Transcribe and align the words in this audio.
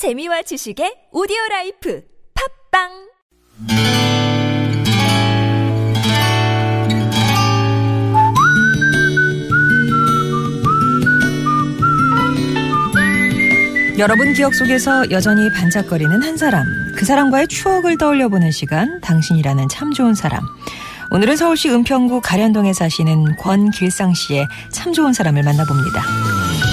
재미와 0.00 0.40
지식의 0.40 1.12
오디오 1.12 1.36
라이프 1.50 2.02
팟빵 2.72 2.88
여러분 13.98 14.32
기억 14.32 14.54
속에서 14.54 15.10
여전히 15.10 15.52
반짝거리는 15.52 16.22
한 16.22 16.38
사람, 16.38 16.64
그 16.96 17.04
사람과의 17.04 17.48
추억을 17.48 17.98
떠올려 17.98 18.30
보는 18.30 18.50
시간, 18.52 19.02
당신이라는 19.02 19.68
참 19.68 19.92
좋은 19.92 20.14
사람. 20.14 20.40
오늘은 21.10 21.36
서울시 21.36 21.68
은평구 21.68 22.22
갈현동에 22.22 22.72
사시는 22.72 23.36
권길상 23.36 24.14
씨의 24.14 24.48
참 24.72 24.94
좋은 24.94 25.12
사람을 25.12 25.42
만나봅니다. 25.42 26.69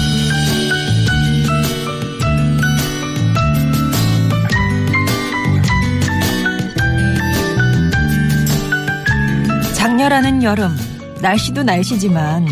장렬하는 10.08 10.42
여름, 10.42 10.74
날씨도 11.20 11.64
날씨지만 11.64 12.46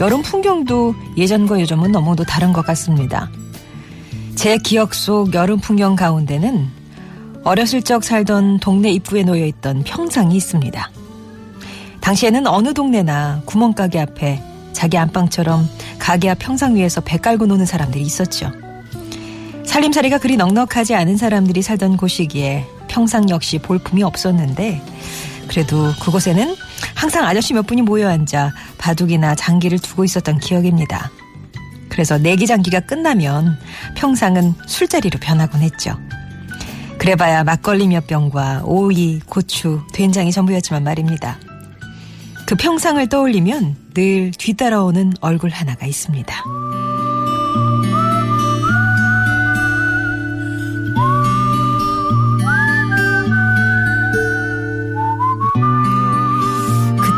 여름 0.00 0.22
풍경도 0.22 0.94
예전과 1.18 1.60
요즘은 1.60 1.92
너무도 1.92 2.24
다른 2.24 2.54
것 2.54 2.64
같습니다. 2.64 3.30
제 4.34 4.56
기억 4.56 4.94
속 4.94 5.34
여름 5.34 5.60
풍경 5.60 5.94
가운데는 5.94 6.70
어렸을 7.44 7.82
적 7.82 8.02
살던 8.02 8.60
동네 8.60 8.90
입구에 8.92 9.24
놓여 9.24 9.44
있던 9.44 9.82
평상이 9.82 10.34
있습니다. 10.36 10.90
당시에는 12.00 12.46
어느 12.46 12.72
동네나 12.72 13.42
구멍가게 13.44 14.00
앞에 14.00 14.42
자기 14.72 14.96
안방처럼 14.96 15.68
가게 15.98 16.30
앞 16.30 16.38
평상 16.38 16.76
위에서 16.76 17.02
배 17.02 17.18
깔고 17.18 17.44
노는 17.44 17.66
사람들이 17.66 18.02
있었죠. 18.02 18.50
살림살이가 19.66 20.16
그리 20.18 20.38
넉넉하지 20.38 20.94
않은 20.94 21.18
사람들이 21.18 21.60
살던 21.60 21.98
곳이기에 21.98 22.66
평상 22.88 23.28
역시 23.28 23.58
볼품이 23.58 24.02
없었는데 24.02 24.80
그래도 25.48 25.92
그곳에는 26.00 26.56
항상 27.02 27.26
아저씨 27.26 27.52
몇 27.52 27.66
분이 27.66 27.82
모여 27.82 28.08
앉아 28.08 28.52
바둑이나 28.78 29.34
장기를 29.34 29.80
두고 29.80 30.04
있었던 30.04 30.38
기억입니다. 30.38 31.10
그래서 31.88 32.16
내기장기가 32.16 32.78
끝나면 32.78 33.58
평상은 33.96 34.54
술자리로 34.68 35.18
변하곤 35.20 35.62
했죠. 35.62 35.98
그래봐야 36.98 37.42
막걸리 37.42 37.88
몇 37.88 38.06
병과 38.06 38.62
오이, 38.66 39.18
고추, 39.26 39.82
된장이 39.92 40.30
전부였지만 40.30 40.84
말입니다. 40.84 41.40
그 42.46 42.54
평상을 42.54 43.04
떠올리면 43.08 43.76
늘 43.94 44.30
뒤따라오는 44.30 45.14
얼굴 45.20 45.50
하나가 45.50 45.86
있습니다. 45.86 46.44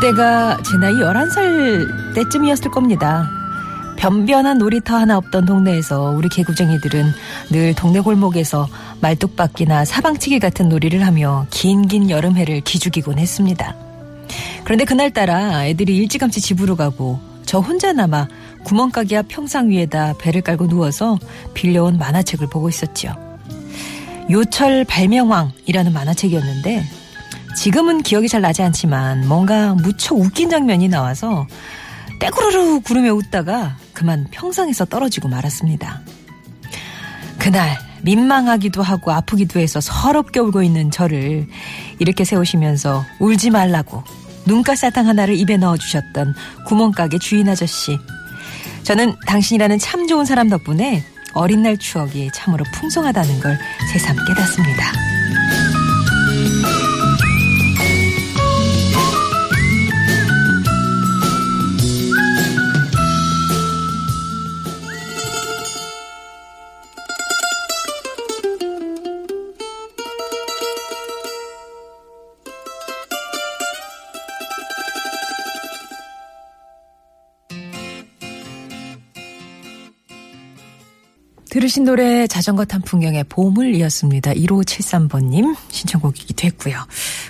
그때가 0.05 0.61
제 0.61 0.77
나이 0.77 0.93
11살 0.93 2.13
때쯤이었을 2.13 2.69
겁니다. 2.69 3.27
변변한 3.97 4.59
놀이터 4.59 4.95
하나 4.95 5.17
없던 5.17 5.45
동네에서 5.45 6.11
우리 6.11 6.29
개구쟁이들은 6.29 7.11
늘 7.49 7.73
동네 7.73 8.01
골목에서 8.01 8.67
말뚝박기나 9.01 9.83
사방치기 9.83 10.37
같은 10.37 10.69
놀이를 10.69 11.07
하며 11.07 11.47
긴긴 11.49 12.11
여름해를 12.11 12.61
기죽이곤 12.61 13.17
했습니다. 13.17 13.75
그런데 14.63 14.85
그날따라 14.85 15.65
애들이 15.65 15.97
일찌감치 15.97 16.39
집으로 16.39 16.75
가고 16.75 17.19
저 17.43 17.57
혼자 17.57 17.91
남아 17.91 18.27
구멍가게 18.63 19.17
앞 19.17 19.27
평상 19.27 19.69
위에다 19.69 20.13
배를 20.19 20.41
깔고 20.41 20.67
누워서 20.67 21.17
빌려온 21.55 21.97
만화책을 21.97 22.47
보고 22.47 22.69
있었죠. 22.69 23.15
요철 24.29 24.85
발명왕이라는 24.85 25.91
만화책이었는데 25.91 27.04
지금은 27.55 28.03
기억이 28.03 28.27
잘 28.27 28.41
나지 28.41 28.61
않지만 28.61 29.27
뭔가 29.27 29.73
무척 29.73 30.17
웃긴 30.17 30.49
장면이 30.49 30.87
나와서 30.87 31.47
떼구르르 32.19 32.81
구르며 32.81 33.13
웃다가 33.13 33.77
그만 33.93 34.27
평상에서 34.31 34.85
떨어지고 34.85 35.29
말았습니다. 35.29 36.01
그날 37.39 37.77
민망하기도 38.03 38.83
하고 38.83 39.11
아프기도 39.11 39.59
해서 39.59 39.81
서럽게 39.81 40.39
울고 40.39 40.63
있는 40.63 40.91
저를 40.91 41.47
이렇게 41.99 42.23
세우시면서 42.23 43.03
울지 43.19 43.49
말라고 43.49 44.03
눈가 44.45 44.75
사탕 44.75 45.07
하나를 45.07 45.35
입에 45.35 45.57
넣어주셨던 45.57 46.35
구멍가게 46.67 47.17
주인 47.19 47.49
아저씨. 47.49 47.97
저는 48.83 49.15
당신이라는 49.25 49.79
참 49.79 50.07
좋은 50.07 50.25
사람 50.25 50.49
덕분에 50.49 51.03
어린 51.33 51.63
날 51.63 51.77
추억이 51.77 52.29
참으로 52.33 52.63
풍성하다는 52.73 53.39
걸 53.39 53.57
새삼 53.91 54.15
깨닫습니다. 54.27 55.14
들으신 81.55 81.85
노래 81.85 82.27
자전거 82.27 82.65
탄 82.65 82.81
풍경의 82.81 83.23
보물이었습니다. 83.29 84.33
1573번님 84.33 85.55
신청곡이기도 85.69 86.47
했고요. 86.47 86.75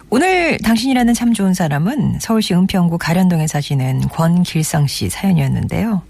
오늘 0.09 0.57
당신이라는 0.57 1.13
참 1.13 1.31
좋은 1.31 1.53
사람은 1.53 2.17
서울시 2.19 2.55
은평구 2.55 2.97
가련동에 2.97 3.45
사시는 3.45 4.07
권길상 4.07 4.87
씨 4.87 5.09
사연이었는데요. 5.11 6.01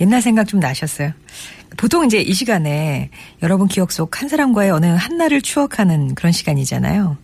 옛날 0.00 0.22
생각 0.22 0.48
좀 0.48 0.58
나셨어요. 0.58 1.12
보통 1.76 2.04
이제 2.04 2.18
이 2.18 2.34
시간에 2.34 3.10
여러분 3.44 3.68
기억 3.68 3.92
속 3.92 4.20
한 4.20 4.28
사람과의 4.28 4.72
어느 4.72 4.86
한날을 4.86 5.40
추억하는 5.40 6.16
그런 6.16 6.32
시간이잖아요. 6.32 7.16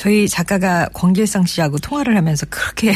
저희 0.00 0.26
작가가 0.30 0.88
권길상 0.94 1.44
씨하고 1.44 1.76
통화를 1.76 2.16
하면서 2.16 2.46
그렇게 2.48 2.94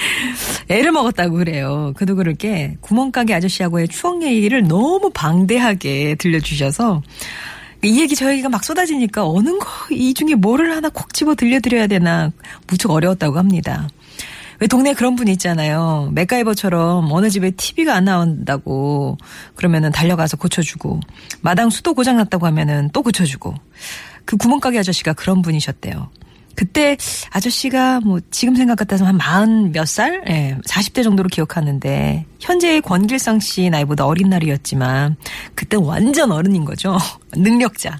애를 0.68 0.90
먹었다고 0.90 1.36
그래요. 1.36 1.92
그도 1.94 2.16
그렇게 2.16 2.78
구멍가게 2.80 3.34
아저씨하고의 3.34 3.88
추억 3.88 4.22
얘기를 4.22 4.66
너무 4.66 5.10
방대하게 5.12 6.14
들려주셔서 6.14 7.02
이 7.82 8.00
얘기 8.00 8.16
저 8.16 8.32
얘기가 8.32 8.48
막 8.48 8.64
쏟아지니까 8.64 9.26
어느 9.26 9.50
거 9.58 9.90
이 9.90 10.14
중에 10.14 10.34
뭐를 10.34 10.74
하나 10.74 10.88
콕 10.88 11.12
집어 11.12 11.34
들려드려야 11.34 11.88
되나 11.88 12.32
무척 12.66 12.90
어려웠다고 12.90 13.36
합니다. 13.36 13.86
왜 14.60 14.66
동네에 14.66 14.94
그런 14.94 15.16
분 15.16 15.28
있잖아요. 15.28 16.08
맥가이버처럼 16.14 17.12
어느 17.12 17.28
집에 17.28 17.50
TV가 17.50 17.94
안 17.94 18.06
나온다고 18.06 19.18
그러면은 19.56 19.92
달려가서 19.92 20.38
고쳐주고 20.38 21.00
마당 21.42 21.68
수도 21.68 21.92
고장났다고 21.92 22.46
하면은 22.46 22.88
또 22.94 23.02
고쳐주고 23.02 23.54
그 24.24 24.38
구멍가게 24.38 24.78
아저씨가 24.78 25.12
그런 25.12 25.42
분이셨대요. 25.42 26.08
그때 26.60 26.98
아저씨가 27.30 28.00
뭐 28.00 28.20
지금 28.30 28.54
생각 28.54 28.76
같아서 28.76 29.06
한 29.06 29.16
마흔 29.16 29.72
몇 29.72 29.88
살? 29.88 30.22
예, 30.28 30.58
40대 30.66 31.02
정도로 31.02 31.30
기억하는데 31.30 32.26
현재의 32.38 32.82
권길상 32.82 33.40
씨 33.40 33.70
나이보다 33.70 34.04
어린 34.04 34.28
날이었지만 34.28 35.16
그때 35.54 35.78
완전 35.80 36.32
어른인 36.32 36.66
거죠. 36.66 36.98
능력자. 37.34 37.98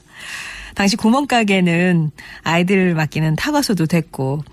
당시 0.74 0.96
구멍가게는 0.96 2.10
아이들 2.42 2.94
맡기는 2.94 3.34
타가소도 3.36 3.86
됐고 3.86 4.44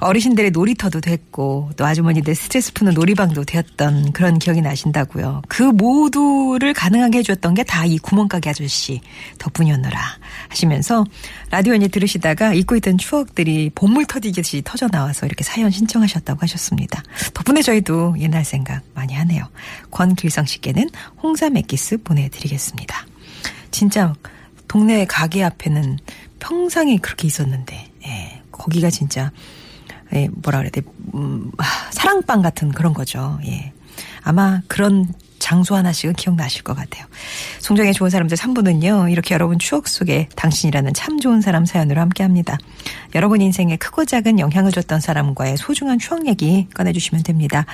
어르신들의 0.00 0.52
놀이터도 0.52 1.00
됐고 1.00 1.70
또 1.76 1.84
아주머니들 1.84 2.34
스트레스 2.34 2.72
푸는 2.72 2.94
놀이방도 2.94 3.44
되었던 3.44 4.12
그런 4.12 4.38
기억이 4.38 4.60
나신다고요. 4.60 5.42
그 5.48 5.62
모두를 5.64 6.72
가능하게 6.72 7.18
해줬던 7.18 7.54
게 7.54 7.64
다 7.64 7.84
이 7.84 7.98
구멍가게 7.98 8.50
아저씨 8.50 9.00
덕분이었노라 9.38 9.98
하시면서 10.48 11.04
라디오 11.50 11.74
이제 11.74 11.88
들으시다가 11.88 12.54
잊고 12.54 12.76
있던 12.76 12.98
추억들이 12.98 13.70
보물 13.74 14.06
터지듯이 14.06 14.62
터져 14.64 14.88
나와서 14.88 15.26
이렇게 15.26 15.42
사연 15.44 15.70
신청하셨다고 15.70 16.40
하셨습니다. 16.42 17.02
덕분에 17.34 17.62
저희도 17.62 18.16
옛날 18.18 18.44
생각 18.44 18.82
많이 18.94 19.14
하네요. 19.14 19.44
권길성 19.90 20.46
씨께는 20.46 20.90
홍삼 21.22 21.56
액기스 21.56 22.02
보내드리겠습니다. 22.02 23.06
진짜 23.70 24.12
동네 24.68 25.04
가게 25.06 25.42
앞에는 25.44 25.98
평상이 26.38 26.98
그렇게 26.98 27.26
있었는데 27.26 27.90
예, 28.06 28.42
거기가 28.52 28.90
진짜 28.90 29.30
예, 30.14 30.28
뭐라 30.32 30.58
그래야 30.58 30.70
돼, 30.70 30.82
음, 31.14 31.50
사랑방 31.90 32.42
같은 32.42 32.70
그런 32.70 32.94
거죠. 32.94 33.38
예. 33.46 33.72
아마 34.22 34.60
그런 34.68 35.06
장소 35.38 35.76
하나씩은 35.76 36.14
기억나실 36.14 36.62
것 36.62 36.76
같아요. 36.76 37.06
송정의 37.60 37.94
좋은 37.94 38.10
사람들 38.10 38.36
3부는요. 38.36 39.10
이렇게 39.10 39.34
여러분 39.34 39.58
추억 39.58 39.88
속에 39.88 40.28
당신이라는 40.34 40.94
참 40.94 41.20
좋은 41.20 41.40
사람 41.40 41.64
사연으로 41.64 42.00
함께 42.00 42.22
합니다. 42.22 42.58
여러분 43.14 43.40
인생에 43.40 43.76
크고 43.76 44.04
작은 44.04 44.40
영향을 44.40 44.72
줬던 44.72 45.00
사람과의 45.00 45.56
소중한 45.56 45.98
추억 45.98 46.26
얘기 46.26 46.66
꺼내주시면 46.74 47.22
됩니다. 47.22 47.64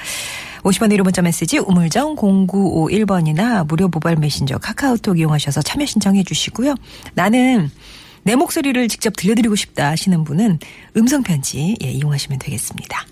50원 0.62 0.94
1호 0.94 1.02
문자 1.02 1.22
메시지 1.22 1.58
우물정 1.58 2.16
0951번이나 2.16 3.66
무료 3.66 3.88
모바일 3.88 4.16
메신저 4.16 4.58
카카오톡 4.58 5.18
이용하셔서 5.18 5.62
참여 5.62 5.86
신청해 5.86 6.24
주시고요. 6.24 6.74
나는 7.14 7.70
내 8.24 8.34
목소리를 8.36 8.88
직접 8.88 9.14
들려드리고 9.16 9.54
싶다 9.54 9.90
하시는 9.90 10.24
분은 10.24 10.58
음성편지 10.96 11.76
예, 11.82 11.90
이용하시면 11.90 12.38
되겠습니다. 12.38 13.06